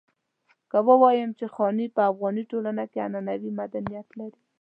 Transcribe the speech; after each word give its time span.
که 0.71 0.77
ووايم 0.87 1.31
چې 1.39 1.45
خاني 1.55 1.87
په 1.95 2.01
افغاني 2.11 2.43
ټولنه 2.51 2.83
کې 2.91 2.97
عنعنوي 3.07 3.51
مدنيت 3.61 4.07
لري. 4.19 4.39